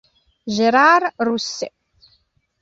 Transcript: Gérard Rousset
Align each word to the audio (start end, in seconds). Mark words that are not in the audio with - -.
Gérard 0.55 1.13
Rousset 1.23 1.71